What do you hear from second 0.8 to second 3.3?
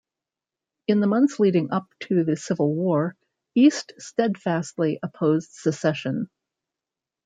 In the months leading up to the Civil War,